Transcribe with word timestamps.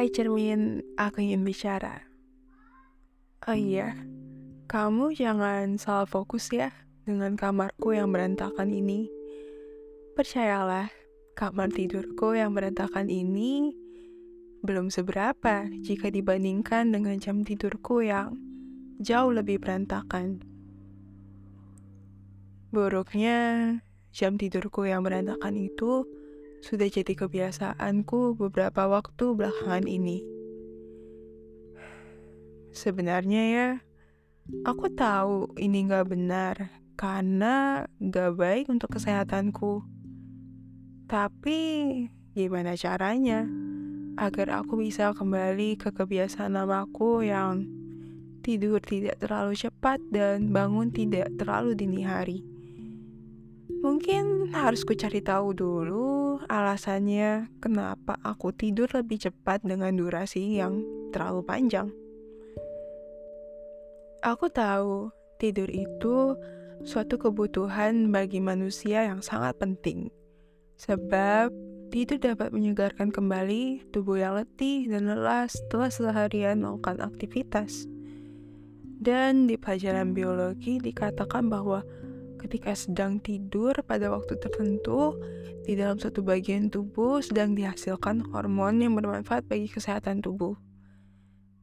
Hai 0.00 0.08
cermin, 0.08 0.80
aku 0.96 1.20
ingin 1.20 1.44
bicara. 1.44 2.00
Oh 3.44 3.52
iya, 3.52 3.92
kamu 4.64 5.12
jangan 5.12 5.76
salah 5.76 6.08
fokus 6.08 6.48
ya 6.48 6.72
dengan 7.04 7.36
kamarku 7.36 7.92
yang 7.92 8.08
berantakan 8.08 8.72
ini. 8.72 9.12
Percayalah, 10.16 10.88
kamar 11.36 11.68
tidurku 11.68 12.32
yang 12.32 12.56
berantakan 12.56 13.12
ini 13.12 13.76
belum 14.64 14.88
seberapa 14.88 15.68
jika 15.68 16.08
dibandingkan 16.08 16.96
dengan 16.96 17.20
jam 17.20 17.44
tidurku 17.44 18.00
yang 18.00 18.40
jauh 19.04 19.36
lebih 19.36 19.60
berantakan. 19.60 20.40
Buruknya, 22.72 23.36
jam 24.16 24.40
tidurku 24.40 24.88
yang 24.88 25.04
berantakan 25.04 25.60
itu 25.60 26.08
sudah 26.60 26.88
jadi 26.92 27.12
kebiasaanku 27.16 28.36
beberapa 28.36 28.86
waktu 28.88 29.24
belakangan 29.32 29.88
ini. 29.88 30.20
Sebenarnya 32.70 33.42
ya, 33.50 33.68
aku 34.68 34.92
tahu 34.92 35.56
ini 35.58 35.88
gak 35.88 36.12
benar 36.12 36.70
karena 36.94 37.88
gak 37.98 38.36
baik 38.36 38.68
untuk 38.68 38.94
kesehatanku. 38.94 39.82
Tapi 41.10 41.58
gimana 42.36 42.78
caranya 42.78 43.48
agar 44.20 44.62
aku 44.62 44.78
bisa 44.78 45.16
kembali 45.16 45.80
ke 45.80 45.90
kebiasaan 45.90 46.54
lamaku 46.54 47.26
yang 47.26 47.66
tidur 48.44 48.78
tidak 48.84 49.18
terlalu 49.18 49.56
cepat 49.56 49.98
dan 50.12 50.52
bangun 50.52 50.92
tidak 50.92 51.32
terlalu 51.40 51.72
dini 51.74 52.04
hari. 52.04 52.44
Mungkin 53.80 54.52
harus 54.52 54.84
ku 54.84 54.92
cari 54.92 55.24
tahu 55.24 55.56
dulu 55.56 56.19
alasannya 56.48 57.50
kenapa 57.58 58.16
aku 58.22 58.54
tidur 58.54 58.88
lebih 58.94 59.20
cepat 59.20 59.60
dengan 59.66 59.92
durasi 59.92 60.56
yang 60.56 60.80
terlalu 61.10 61.42
panjang. 61.44 61.88
Aku 64.20 64.52
tahu 64.52 65.10
tidur 65.40 65.68
itu 65.72 66.36
suatu 66.84 67.16
kebutuhan 67.16 68.12
bagi 68.12 68.40
manusia 68.40 69.04
yang 69.04 69.24
sangat 69.24 69.56
penting. 69.56 70.12
Sebab 70.80 71.52
tidur 71.92 72.16
dapat 72.16 72.52
menyegarkan 72.52 73.12
kembali 73.12 73.92
tubuh 73.92 74.20
yang 74.20 74.36
letih 74.36 74.88
dan 74.88 75.08
lelah 75.08 75.48
setelah 75.48 75.90
seharian 75.92 76.64
melakukan 76.64 77.00
aktivitas. 77.00 77.84
Dan 79.00 79.48
di 79.48 79.56
pelajaran 79.56 80.12
biologi 80.12 80.76
dikatakan 80.76 81.48
bahwa 81.48 81.80
ketika 82.40 82.72
sedang 82.72 83.20
tidur 83.20 83.76
pada 83.84 84.08
waktu 84.08 84.40
tertentu, 84.40 85.20
di 85.68 85.76
dalam 85.76 86.00
suatu 86.00 86.24
bagian 86.24 86.72
tubuh 86.72 87.20
sedang 87.20 87.52
dihasilkan 87.52 88.24
hormon 88.32 88.80
yang 88.80 88.96
bermanfaat 88.96 89.44
bagi 89.44 89.68
kesehatan 89.68 90.24
tubuh. 90.24 90.56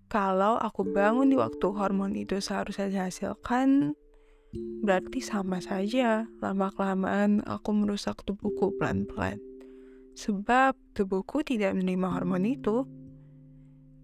Kalau 0.07 0.55
aku 0.55 0.87
bangun 0.87 1.33
di 1.33 1.35
waktu 1.35 1.67
hormon 1.67 2.15
itu 2.15 2.39
seharusnya 2.39 2.87
dihasilkan, 2.87 3.91
berarti 4.85 5.19
sama 5.19 5.59
saja 5.59 6.29
lama-kelamaan 6.39 7.43
aku 7.43 7.75
merusak 7.75 8.23
tubuhku 8.23 8.71
pelan-pelan. 8.79 9.41
Sebab 10.15 10.79
tubuhku 10.95 11.43
tidak 11.43 11.75
menerima 11.75 12.07
hormon 12.07 12.47
itu. 12.47 12.87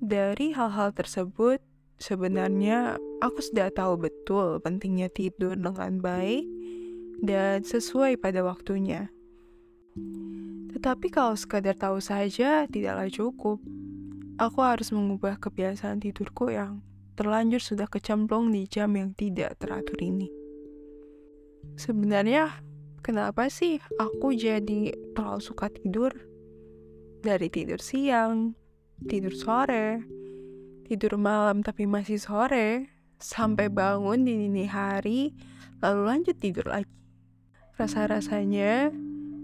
Dari 0.03 0.51
hal-hal 0.51 0.91
tersebut, 0.91 1.63
sebenarnya 1.95 2.99
aku 3.23 3.39
sudah 3.39 3.71
tahu 3.71 3.95
betul 3.95 4.59
pentingnya 4.59 5.07
tidur 5.07 5.55
dengan 5.55 6.03
baik 6.03 6.43
dan 7.23 7.63
sesuai 7.63 8.19
pada 8.19 8.43
waktunya. 8.43 9.07
Tetapi 10.75 11.07
kalau 11.07 11.39
sekadar 11.39 11.79
tahu 11.79 12.03
saja 12.03 12.67
tidaklah 12.67 13.07
cukup. 13.07 13.63
Aku 14.35 14.59
harus 14.59 14.91
mengubah 14.91 15.39
kebiasaan 15.39 16.03
tidurku 16.03 16.51
yang 16.51 16.83
terlanjur 17.15 17.63
sudah 17.63 17.87
kecemplung 17.87 18.51
di 18.51 18.67
jam 18.67 18.91
yang 18.97 19.15
tidak 19.15 19.55
teratur 19.61 19.95
ini. 20.03 20.27
Sebenarnya, 21.79 22.51
kenapa 22.99 23.47
sih 23.47 23.79
aku 23.95 24.35
jadi 24.35 24.91
terlalu 25.15 25.39
suka 25.39 25.71
tidur? 25.71 26.11
Dari 27.23 27.47
tidur 27.47 27.79
siang, 27.79 28.57
tidur 29.07 29.31
sore, 29.31 30.03
tidur 30.89 31.15
malam 31.15 31.63
tapi 31.63 31.87
masih 31.87 32.19
sore, 32.19 32.91
sampai 33.21 33.71
bangun 33.71 34.27
di 34.27 34.33
dini 34.35 34.65
hari, 34.67 35.31
lalu 35.79 36.01
lanjut 36.03 36.35
tidur 36.35 36.67
lagi. 36.67 37.02
Rasa-rasanya 37.73 38.93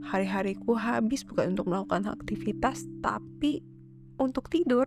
hari-hariku 0.06 0.78
habis 0.78 1.26
bukan 1.26 1.58
untuk 1.58 1.66
melakukan 1.66 2.06
aktivitas, 2.14 2.86
tapi 3.02 3.66
untuk 4.22 4.54
tidur. 4.54 4.86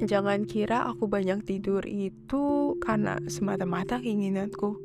Jangan 0.00 0.48
kira 0.48 0.88
aku 0.88 1.04
banyak 1.04 1.44
tidur 1.44 1.84
itu 1.84 2.74
karena 2.80 3.20
semata-mata 3.28 4.00
keinginanku. 4.00 4.80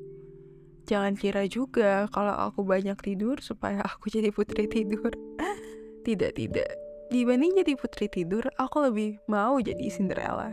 Jangan 0.86 1.16
kira 1.16 1.48
juga 1.48 2.12
kalau 2.12 2.36
aku 2.36 2.68
banyak 2.68 3.00
tidur 3.00 3.40
supaya 3.40 3.80
aku 3.80 4.12
jadi 4.12 4.36
putri 4.36 4.68
tidur. 4.68 5.16
tidak, 6.06 6.36
tidak. 6.36 6.68
Dibanding 7.10 7.64
jadi 7.64 7.74
putri 7.80 8.12
tidur, 8.12 8.44
aku 8.60 8.92
lebih 8.92 9.24
mau 9.32 9.56
jadi 9.64 9.88
Cinderella. 9.88 10.52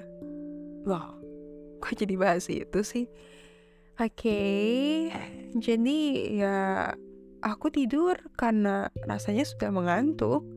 Wow, 0.86 1.18
kok 1.82 1.98
jadi 1.98 2.14
bahas 2.14 2.46
itu 2.46 2.80
sih? 2.86 3.10
Oke, 4.00 4.08
okay, 4.08 5.12
jadi 5.52 5.98
ya 6.32 6.60
aku 7.44 7.68
tidur 7.68 8.16
karena 8.40 8.88
rasanya 9.04 9.44
sudah 9.44 9.68
mengantuk, 9.68 10.48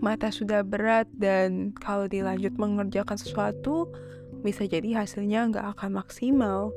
mata 0.00 0.32
sudah 0.32 0.64
berat 0.64 1.04
dan 1.12 1.76
kalau 1.76 2.08
dilanjut 2.08 2.56
mengerjakan 2.56 3.20
sesuatu 3.20 3.92
bisa 4.40 4.64
jadi 4.64 5.04
hasilnya 5.04 5.52
nggak 5.52 5.76
akan 5.76 6.00
maksimal. 6.00 6.72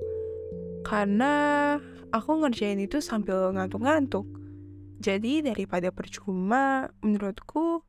Karena 0.83 1.33
aku 2.11 2.43
ngerjain 2.43 2.83
itu 2.83 2.99
sambil 2.99 3.55
ngantuk-ngantuk. 3.55 4.27
Jadi 4.99 5.39
daripada 5.39 5.87
percuma, 5.95 6.91
menurutku 6.99 7.79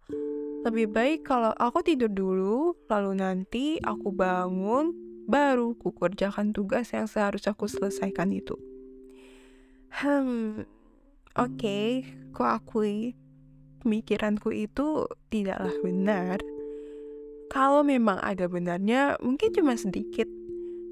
lebih 0.63 0.87
baik 0.87 1.27
kalau 1.27 1.51
aku 1.51 1.83
tidur 1.83 2.09
dulu, 2.15 2.79
lalu 2.87 3.13
nanti 3.19 3.83
aku 3.83 4.15
bangun, 4.15 5.04
baru 5.25 5.77
kukerjakan 5.81 6.53
tugas 6.53 6.93
yang 6.93 7.09
seharusnya 7.09 7.57
aku 7.57 7.69
selesaikan 7.69 8.33
itu. 8.33 8.57
Hmm, 9.95 10.67
oke, 11.39 11.55
okay, 11.55 12.05
ku 12.35 12.43
akui 12.43 13.15
pemikiranku 13.85 14.51
itu 14.51 15.07
tidaklah 15.29 15.73
benar. 15.85 16.39
Kalau 17.53 17.87
memang 17.87 18.19
ada 18.19 18.49
benarnya, 18.49 19.21
mungkin 19.21 19.53
cuma 19.55 19.77
sedikit. 19.77 20.27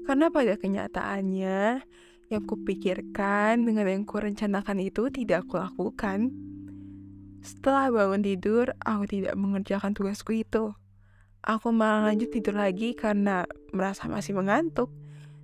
Karena 0.07 0.29
pada 0.29 0.55
kenyataannya, 0.55 1.83
yang 2.31 2.43
kupikirkan 2.47 3.67
dengan 3.67 3.85
yang 3.89 4.05
kurencanakan 4.07 4.79
itu 4.79 5.09
tidak 5.11 5.49
aku 5.49 5.59
lakukan. 5.59 6.31
Setelah 7.43 7.91
bangun 7.91 8.23
tidur, 8.23 8.71
aku 8.79 9.03
tidak 9.09 9.35
mengerjakan 9.35 9.91
tugasku 9.91 10.39
itu 10.39 10.71
aku 11.43 11.75
malah 11.75 12.07
lanjut 12.11 12.31
tidur 12.31 12.55
lagi 12.55 12.95
karena 12.95 13.43
merasa 13.75 14.07
masih 14.07 14.39
mengantuk. 14.39 14.89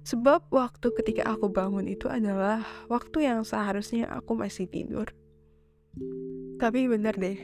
Sebab 0.07 0.47
waktu 0.49 0.95
ketika 0.95 1.27
aku 1.27 1.51
bangun 1.51 1.85
itu 1.85 2.07
adalah 2.07 2.63
waktu 2.87 3.27
yang 3.29 3.43
seharusnya 3.43 4.07
aku 4.07 4.33
masih 4.33 4.65
tidur. 4.65 5.11
Tapi 6.57 6.87
bener 6.87 7.13
deh, 7.19 7.37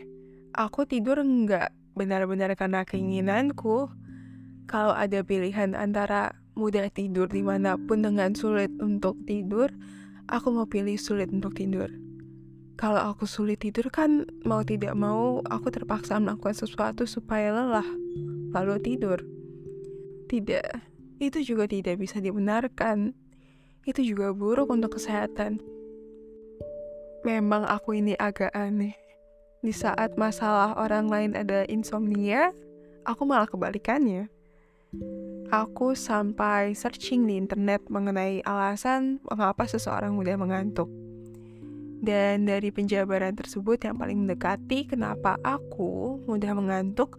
aku 0.55 0.87
tidur 0.87 1.19
nggak 1.19 1.75
benar-benar 1.93 2.55
karena 2.55 2.87
keinginanku. 2.87 3.91
Kalau 4.65 4.95
ada 4.97 5.21
pilihan 5.21 5.77
antara 5.77 6.33
mudah 6.57 6.89
tidur 6.89 7.29
di 7.29 7.45
mana 7.45 7.77
pun 7.77 8.01
dengan 8.01 8.33
sulit 8.33 8.71
untuk 8.81 9.19
tidur, 9.27 9.69
aku 10.31 10.55
mau 10.55 10.65
pilih 10.65 10.97
sulit 10.97 11.29
untuk 11.29 11.53
tidur. 11.53 11.91
Kalau 12.75 13.13
aku 13.13 13.23
sulit 13.29 13.61
tidur 13.61 13.87
kan 13.93 14.25
mau 14.43 14.65
tidak 14.65 14.97
mau 14.97 15.39
aku 15.47 15.71
terpaksa 15.71 16.19
melakukan 16.19 16.55
sesuatu 16.55 17.07
supaya 17.07 17.55
lelah 17.55 17.87
lalu 18.55 18.79
tidur. 18.79 19.19
Tidak, 20.31 20.67
itu 21.19 21.39
juga 21.43 21.67
tidak 21.67 21.99
bisa 21.99 22.23
dibenarkan. 22.23 23.11
Itu 23.83 24.01
juga 24.01 24.31
buruk 24.31 24.71
untuk 24.71 24.97
kesehatan. 24.97 25.59
Memang 27.27 27.67
aku 27.67 27.99
ini 27.99 28.15
agak 28.15 28.55
aneh. 28.55 28.95
Di 29.65 29.73
saat 29.73 30.13
masalah 30.15 30.77
orang 30.77 31.09
lain 31.09 31.31
ada 31.33 31.65
insomnia, 31.65 32.53
aku 33.03 33.25
malah 33.25 33.49
kebalikannya. 33.49 34.29
Aku 35.49 35.93
sampai 35.93 36.73
searching 36.73 37.29
di 37.29 37.37
internet 37.37 37.85
mengenai 37.89 38.41
alasan 38.45 39.21
mengapa 39.25 39.69
seseorang 39.69 40.17
mudah 40.17 40.37
mengantuk. 40.37 40.89
Dan 42.01 42.45
dari 42.45 42.69
penjabaran 42.69 43.33
tersebut 43.33 43.81
yang 43.81 43.97
paling 43.97 44.25
mendekati 44.25 44.85
kenapa 44.85 45.41
aku 45.41 46.21
mudah 46.29 46.53
mengantuk 46.53 47.17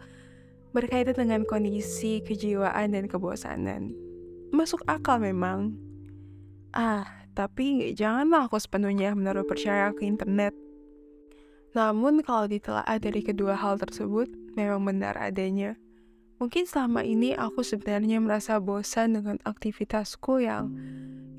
berkaitan 0.76 1.16
dengan 1.16 1.48
kondisi 1.48 2.20
kejiwaan 2.20 2.92
dan 2.92 3.08
kebosanan. 3.08 3.96
Masuk 4.52 4.84
akal 4.84 5.16
memang. 5.16 5.72
Ah, 6.76 7.08
tapi 7.32 7.96
janganlah 7.96 8.44
aku 8.44 8.60
sepenuhnya 8.60 9.16
menaruh 9.16 9.48
percaya 9.48 9.88
ke 9.96 10.04
internet. 10.04 10.52
Namun 11.72 12.20
kalau 12.20 12.44
ditelaah 12.44 13.00
dari 13.00 13.24
kedua 13.24 13.56
hal 13.56 13.80
tersebut, 13.80 14.28
memang 14.52 14.84
benar 14.84 15.16
adanya. 15.16 15.80
Mungkin 16.36 16.68
selama 16.68 17.00
ini 17.00 17.32
aku 17.32 17.64
sebenarnya 17.64 18.20
merasa 18.20 18.60
bosan 18.60 19.16
dengan 19.16 19.40
aktivitasku 19.48 20.44
yang 20.44 20.76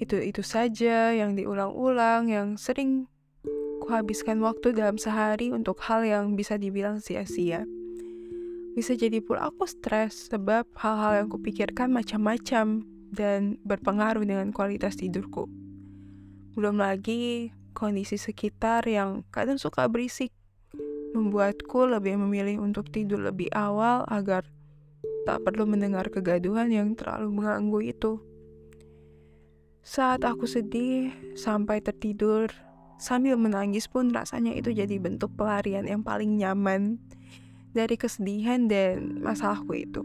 itu-itu 0.01 0.41
saja, 0.41 1.13
yang 1.13 1.37
diulang-ulang, 1.37 2.33
yang 2.33 2.57
sering 2.57 3.05
kuhabiskan 3.85 4.41
waktu 4.41 4.73
dalam 4.73 4.97
sehari 4.97 5.53
untuk 5.53 5.77
hal 5.85 6.01
yang 6.01 6.33
bisa 6.33 6.57
dibilang 6.57 6.97
sia-sia. 6.97 7.76
Bisa 8.77 8.93
jadi 8.93 9.25
pula 9.25 9.49
aku 9.49 9.65
stres 9.65 10.29
sebab 10.29 10.69
hal-hal 10.77 11.25
yang 11.25 11.29
kupikirkan 11.33 11.89
macam-macam 11.89 12.85
dan 13.09 13.57
berpengaruh 13.65 14.21
dengan 14.21 14.53
kualitas 14.53 14.93
tidurku. 15.01 15.49
Belum 16.53 16.77
lagi 16.77 17.49
kondisi 17.73 18.21
sekitar 18.21 18.85
yang 18.85 19.25
kadang 19.33 19.57
suka 19.57 19.89
berisik, 19.89 20.29
membuatku 21.17 21.89
lebih 21.89 22.21
memilih 22.21 22.61
untuk 22.61 22.93
tidur 22.93 23.17
lebih 23.17 23.49
awal 23.57 24.05
agar 24.13 24.45
tak 25.25 25.41
perlu 25.41 25.65
mendengar 25.65 26.13
kegaduhan 26.13 26.69
yang 26.69 26.93
terlalu 26.93 27.33
mengganggu 27.33 27.79
itu. 27.81 28.21
Saat 29.81 30.21
aku 30.21 30.45
sedih 30.45 31.09
sampai 31.33 31.81
tertidur, 31.81 32.53
sambil 33.01 33.41
menangis 33.41 33.89
pun 33.89 34.13
rasanya 34.13 34.53
itu 34.53 34.69
jadi 34.69 35.01
bentuk 35.01 35.33
pelarian 35.33 35.89
yang 35.89 36.05
paling 36.05 36.37
nyaman 36.37 37.01
dari 37.77 37.93
kesedihan 37.93 38.65
dan 38.65 39.21
masalahku 39.21 39.77
itu. 39.77 40.01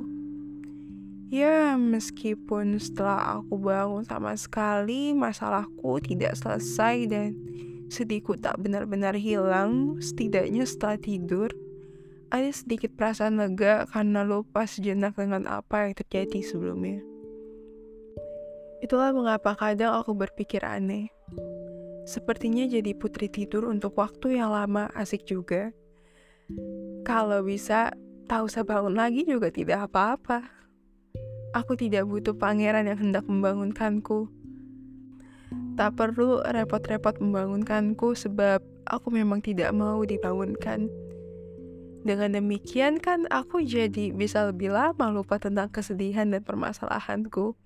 Ya, 1.32 1.80
meskipun 1.80 2.76
setelah 2.76 3.40
aku 3.40 3.56
bangun 3.56 4.04
sama 4.04 4.36
sekali, 4.36 5.16
masalahku 5.16 5.96
tidak 6.04 6.36
selesai 6.36 7.08
dan 7.08 7.32
sedihku 7.88 8.36
tak 8.36 8.60
benar-benar 8.60 9.16
hilang, 9.16 9.96
setidaknya 9.96 10.68
setelah 10.68 11.00
tidur, 11.00 11.48
ada 12.28 12.52
sedikit 12.52 12.92
perasaan 12.96 13.40
lega 13.40 13.88
karena 13.88 14.24
lupa 14.24 14.68
sejenak 14.68 15.16
dengan 15.16 15.48
apa 15.48 15.88
yang 15.88 15.96
terjadi 15.96 16.44
sebelumnya. 16.44 17.00
Itulah 18.84 19.16
mengapa 19.16 19.56
kadang 19.56 19.96
aku 19.96 20.12
berpikir 20.12 20.60
aneh. 20.68 21.08
Sepertinya 22.04 22.68
jadi 22.68 22.92
putri 22.92 23.32
tidur 23.32 23.72
untuk 23.72 23.96
waktu 23.96 24.36
yang 24.36 24.52
lama 24.52 24.92
asik 24.92 25.24
juga. 25.24 25.72
Kalau 27.02 27.42
bisa, 27.42 27.90
tak 28.30 28.46
usah 28.46 28.62
bangun 28.62 28.94
lagi 28.94 29.26
juga 29.26 29.50
tidak 29.50 29.90
apa-apa. 29.90 30.46
Aku 31.52 31.74
tidak 31.74 32.06
butuh 32.06 32.38
pangeran 32.38 32.86
yang 32.86 32.96
hendak 32.96 33.26
membangunkanku. 33.26 34.30
Tak 35.74 35.98
perlu 35.98 36.40
repot-repot 36.46 37.18
membangunkanku 37.18 38.14
sebab 38.14 38.62
aku 38.86 39.10
memang 39.10 39.42
tidak 39.42 39.74
mau 39.74 40.00
dibangunkan. 40.06 40.86
Dengan 42.06 42.38
demikian 42.38 43.02
kan 43.02 43.26
aku 43.30 43.66
jadi 43.66 44.14
bisa 44.14 44.46
lebih 44.50 44.70
lama 44.70 45.10
lupa 45.10 45.42
tentang 45.42 45.74
kesedihan 45.74 46.30
dan 46.30 46.46
permasalahanku. 46.46 47.58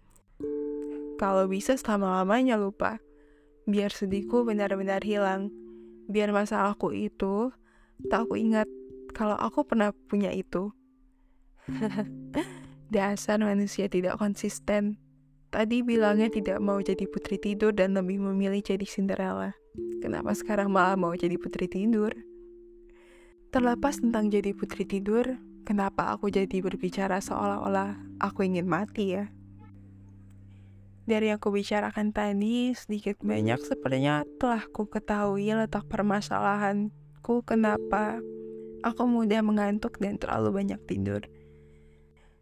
Kalau 1.21 1.44
bisa 1.44 1.77
selama-lamanya 1.77 2.56
lupa. 2.56 3.00
Biar 3.69 3.93
sedihku 3.93 4.49
benar-benar 4.49 5.05
hilang. 5.05 5.53
Biar 6.09 6.32
masalahku 6.32 6.93
itu 6.93 7.53
tak 8.12 8.29
aku 8.29 8.37
ingat 8.37 8.69
kalau 9.17 9.41
aku 9.41 9.65
pernah 9.65 9.97
punya 10.13 10.29
itu. 10.29 10.77
Dasar 12.93 13.41
manusia 13.41 13.89
tidak 13.89 14.21
konsisten. 14.21 15.01
Tadi 15.49 15.81
bilangnya 15.81 16.29
tidak 16.29 16.61
mau 16.61 16.77
jadi 16.85 17.09
putri 17.09 17.41
tidur 17.41 17.73
dan 17.73 17.97
lebih 17.97 18.21
memilih 18.21 18.61
jadi 18.61 18.85
Cinderella. 18.85 19.57
Kenapa 20.05 20.37
sekarang 20.37 20.69
malah 20.69 21.01
mau 21.01 21.17
jadi 21.17 21.41
putri 21.41 21.65
tidur? 21.65 22.13
Terlepas 23.49 24.05
tentang 24.05 24.29
jadi 24.29 24.53
putri 24.53 24.85
tidur, 24.85 25.25
kenapa 25.65 26.13
aku 26.13 26.29
jadi 26.29 26.61
berbicara 26.61 27.17
seolah-olah 27.25 27.97
aku 28.21 28.45
ingin 28.45 28.69
mati 28.69 29.17
ya? 29.17 29.33
Dari 31.07 31.31
yang 31.33 31.41
kubicarakan 31.41 32.11
tadi, 32.11 32.75
sedikit 32.77 33.23
banyak 33.23 33.63
sepertinya 33.65 34.27
telah 34.37 34.67
ku 34.75 34.91
ketahui 34.91 35.55
letak 35.55 35.87
permasalahanku 35.87 37.47
kenapa 37.47 38.19
aku 38.87 39.03
mudah 39.11 39.43
mengantuk 39.43 39.99
dan 39.99 40.15
terlalu 40.15 40.62
banyak 40.62 40.79
tidur. 40.87 41.27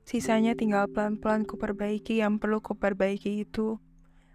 Sisanya 0.04 0.52
tinggal 0.52 0.84
pelan-pelan 0.92 1.48
ku 1.48 1.56
perbaiki 1.56 2.20
yang 2.20 2.36
perlu 2.36 2.60
ku 2.60 2.76
perbaiki 2.76 3.48
itu 3.48 3.80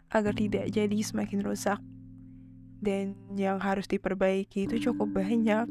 agar 0.09 0.33
tidak 0.33 0.73
jadi 0.73 0.97
semakin 1.05 1.45
rusak. 1.45 1.77
Dan 2.81 3.13
yang 3.37 3.61
harus 3.61 3.85
diperbaiki 3.85 4.65
itu 4.65 4.89
cukup 4.89 5.21
banyak 5.21 5.69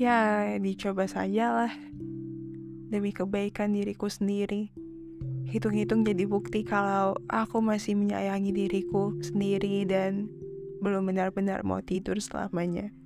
ya 0.00 0.18
dicoba 0.56 1.04
saja 1.04 1.52
lah 1.52 1.72
demi 2.88 3.12
kebaikan 3.12 3.76
diriku 3.76 4.08
sendiri. 4.08 4.72
Hitung-hitung 5.52 6.08
jadi 6.08 6.24
bukti 6.24 6.64
kalau 6.64 7.12
aku 7.28 7.60
masih 7.60 7.92
menyayangi 8.00 8.56
diriku 8.56 9.12
sendiri 9.20 9.84
dan 9.84 10.32
belum 10.80 11.12
benar-benar 11.12 11.60
mau 11.68 11.84
tidur 11.84 12.16
selamanya. 12.16 13.01